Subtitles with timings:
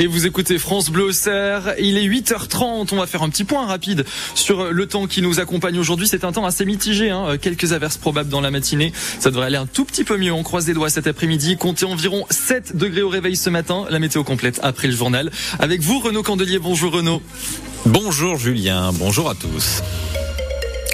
[0.00, 1.10] Et vous écoutez France Bleu.
[1.80, 2.88] Il est 8h30.
[2.92, 4.04] On va faire un petit point rapide
[4.36, 6.06] sur le temps qui nous accompagne aujourd'hui.
[6.06, 7.10] C'est un temps assez mitigé.
[7.10, 7.36] Hein.
[7.36, 8.92] Quelques averses probables dans la matinée.
[9.18, 10.32] Ça devrait aller un tout petit peu mieux.
[10.32, 11.56] On croise les doigts cet après-midi.
[11.56, 13.86] Comptez environ 7 degrés au réveil ce matin.
[13.90, 15.32] La météo complète après le journal.
[15.58, 16.60] Avec vous, Renaud Candelier.
[16.60, 17.20] Bonjour Renaud.
[17.84, 18.92] Bonjour Julien.
[18.92, 19.82] Bonjour à tous.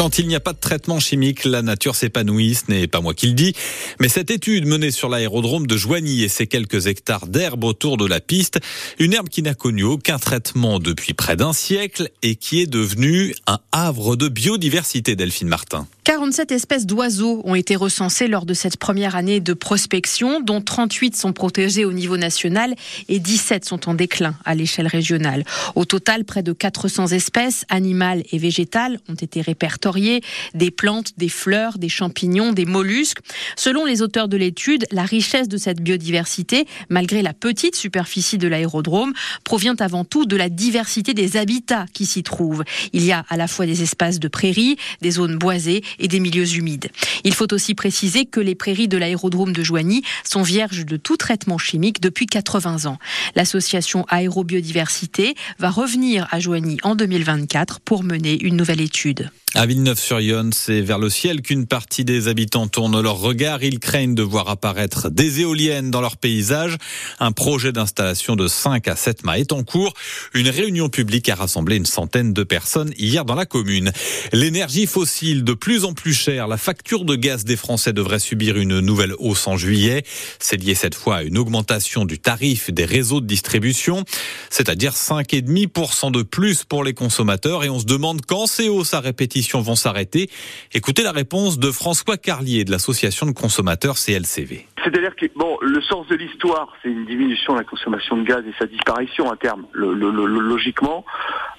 [0.00, 3.12] Quand il n'y a pas de traitement chimique, la nature s'épanouit, ce n'est pas moi
[3.12, 3.54] qui le dis.
[4.00, 8.06] Mais cette étude menée sur l'aérodrome de Joigny et ses quelques hectares d'herbe autour de
[8.06, 8.60] la piste,
[8.98, 13.34] une herbe qui n'a connu aucun traitement depuis près d'un siècle et qui est devenue
[13.46, 15.86] un havre de biodiversité, Delphine Martin.
[16.10, 21.14] 47 espèces d'oiseaux ont été recensées lors de cette première année de prospection, dont 38
[21.14, 22.74] sont protégées au niveau national
[23.08, 25.44] et 17 sont en déclin à l'échelle régionale.
[25.76, 30.20] Au total, près de 400 espèces animales et végétales ont été répertoriées,
[30.52, 33.20] des plantes, des fleurs, des champignons, des mollusques.
[33.54, 38.48] Selon les auteurs de l'étude, la richesse de cette biodiversité, malgré la petite superficie de
[38.48, 39.12] l'aérodrome,
[39.44, 42.64] provient avant tout de la diversité des habitats qui s'y trouvent.
[42.92, 46.18] Il y a à la fois des espaces de prairies, des zones boisées et des
[46.20, 46.90] milieux humides.
[47.24, 51.16] Il faut aussi préciser que les prairies de l'aérodrome de Joigny sont vierges de tout
[51.16, 52.98] traitement chimique depuis 80 ans.
[53.36, 59.30] L'association Aérobiodiversité va revenir à Joigny en 2024 pour mener une nouvelle étude.
[59.56, 63.64] À Villeneuve-sur-Yonne, c'est vers le ciel qu'une partie des habitants tournent leur regard.
[63.64, 66.76] Ils craignent de voir apparaître des éoliennes dans leur paysage.
[67.18, 69.94] Un projet d'installation de 5 à 7 mâts est en cours.
[70.34, 73.90] Une réunion publique a rassemblé une centaine de personnes hier dans la commune.
[74.32, 76.46] L'énergie fossile de plus en plus chère.
[76.46, 80.04] La facture de gaz des Français devrait subir une nouvelle hausse en juillet.
[80.38, 84.04] C'est lié cette fois à une augmentation du tarif des réseaux de distribution,
[84.48, 87.64] c'est-à-dire 5,5% de plus pour les consommateurs.
[87.64, 90.30] Et on se demande quand ces hausses à répétition vont s'arrêter.
[90.72, 94.66] Écoutez la réponse de François Carlier de l'association de consommateurs CLCV.
[94.82, 98.44] C'est-à-dire que bon, le sens de l'histoire, c'est une diminution de la consommation de gaz
[98.46, 101.04] et sa disparition à terme, logiquement.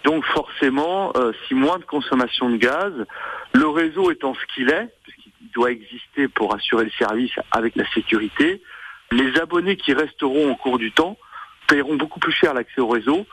[0.04, 2.94] Donc forcément, euh, si moins de consommation de gaz,
[3.54, 7.88] le réseau étant ce qu'il est, puisqu'il doit exister pour assurer le service avec la
[7.94, 8.62] sécurité,
[9.12, 11.18] les abonnés qui resteront au cours du temps
[11.72, 13.26] paieront beaucoup plus cher l'accès au réseau.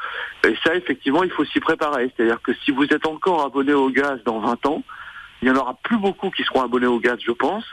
[0.46, 2.12] Et ça, effectivement, il faut s'y préparer.
[2.14, 4.84] C'est-à-dire que si vous êtes encore abonné au gaz dans 20 ans,
[5.42, 7.64] il n'y en aura plus beaucoup qui seront abonnés au gaz, je pense.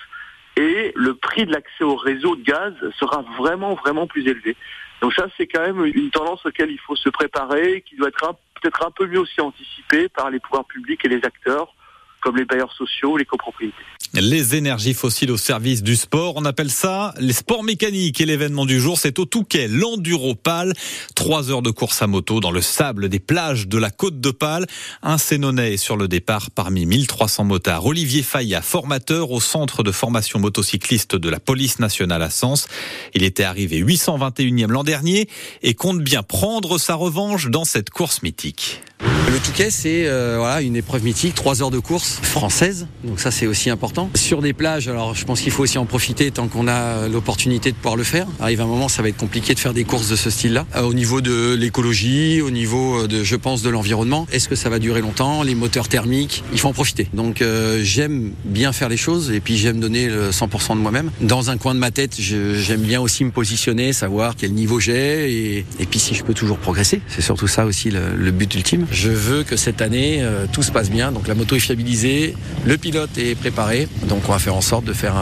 [0.57, 4.55] Et le prix de l'accès au réseau de gaz sera vraiment, vraiment plus élevé.
[5.01, 8.35] Donc ça, c'est quand même une tendance auquel il faut se préparer, qui doit être
[8.59, 11.75] peut-être un peu mieux aussi anticipée par les pouvoirs publics et les acteurs,
[12.21, 13.83] comme les bailleurs sociaux, les copropriétés
[14.21, 16.33] les énergies fossiles au service du sport.
[16.37, 18.21] On appelle ça les sports mécaniques.
[18.21, 20.73] Et l'événement du jour, c'est au Touquet, l'Enduropal.
[21.15, 24.31] Trois heures de course à moto dans le sable des plages de la côte de
[24.31, 24.65] Pâle.
[25.01, 27.85] Un Sénonais sur le départ parmi 1300 motards.
[27.85, 32.67] Olivier Fayat, formateur au centre de formation motocycliste de la police nationale à Sens.
[33.13, 35.27] Il était arrivé 821e l'an dernier
[35.61, 38.81] et compte bien prendre sa revanche dans cette course mythique.
[39.27, 43.31] Le Touquet, c'est euh, voilà une épreuve mythique, trois heures de course française, donc ça
[43.31, 44.09] c'est aussi important.
[44.13, 47.71] Sur des plages, alors je pense qu'il faut aussi en profiter tant qu'on a l'opportunité
[47.71, 48.27] de pouvoir le faire.
[48.39, 50.67] Arrive un moment, ça va être compliqué de faire des courses de ce style-là.
[50.75, 54.55] Euh, au niveau de l'écologie, au niveau euh, de, je pense, de l'environnement, est-ce que
[54.55, 57.07] ça va durer longtemps Les moteurs thermiques, il faut en profiter.
[57.13, 57.43] Donc
[57.81, 61.09] j'aime bien faire les choses et puis j'aime donner le 100% de moi-même.
[61.21, 65.57] Dans un coin de ma tête, j'aime bien aussi me positionner, savoir quel niveau j'ai
[65.79, 67.01] et, puis si je peux toujours progresser.
[67.07, 68.85] C'est surtout ça aussi le, but ultime.
[69.15, 71.11] Veux que cette année, euh, tout se passe bien.
[71.11, 73.87] Donc la moto est fiabilisée, le pilote est préparé.
[74.07, 75.15] Donc on va faire en sorte de faire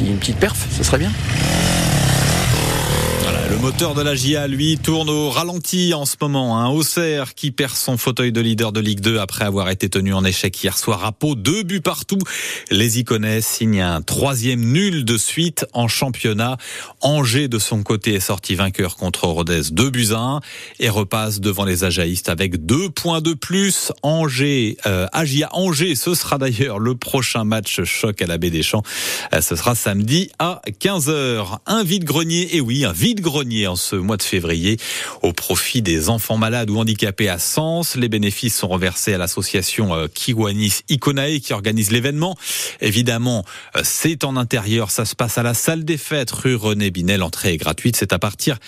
[0.00, 1.10] une petite perf, ce serait bien.
[3.50, 6.58] Le moteur de la GIA, lui, tourne au ralenti en ce moment.
[6.58, 10.14] Un Auxerre qui perd son fauteuil de leader de Ligue 2 après avoir été tenu
[10.14, 11.34] en échec hier soir à Pau.
[11.34, 12.18] Deux buts partout.
[12.70, 16.56] Les Iconais signent un troisième nul de suite en championnat.
[17.02, 20.40] Angers, de son côté, est sorti vainqueur contre Rodez 2 buts à 1
[20.80, 23.92] et repasse devant les Ajaïstes avec deux points de plus.
[24.02, 28.62] Angers, euh, Agia Angers, ce sera d'ailleurs le prochain match choc à la Baie des
[28.62, 28.82] Champs.
[29.34, 31.58] Euh, ce sera samedi à 15h.
[31.66, 34.78] Un vide-grenier, et oui, un vide-grenier en ce mois de février
[35.22, 37.96] au profit des enfants malades ou handicapés à Sens.
[37.96, 42.36] Les bénéfices sont reversés à l'association euh, Kiwanis Iconae qui organise l'événement.
[42.80, 43.44] Évidemment,
[43.76, 47.16] euh, c'est en intérieur, ça se passe à la salle des fêtes rue René Binet.
[47.16, 48.58] L'entrée est gratuite, c'est à partir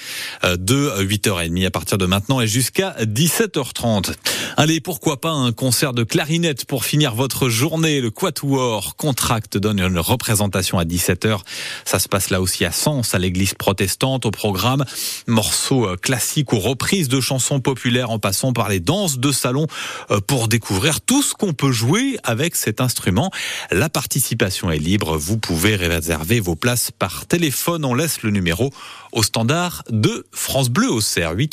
[0.43, 4.15] euh, de 8h30 à partir de maintenant et jusqu'à 17h30.
[4.57, 8.01] Allez, pourquoi pas un concert de clarinette pour finir votre journée.
[8.01, 11.39] Le Quatuor Contract donne une représentation à 17h.
[11.85, 14.27] Ça se passe là aussi à Sens, à l'église protestante.
[14.27, 14.56] Au programme,
[15.27, 19.67] morceaux euh, classiques ou reprises de chansons populaires en passant par les danses de salon
[20.11, 23.31] euh, pour découvrir tout ce qu'on peut jouer avec cet instrument.
[23.71, 25.17] La participation est libre.
[25.17, 27.85] Vous pouvez réserver vos places par téléphone.
[27.85, 28.73] On laisse le numéro
[29.13, 31.45] au standard de France Bleu au CR 8